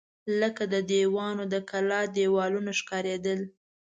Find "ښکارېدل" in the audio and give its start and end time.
2.79-3.39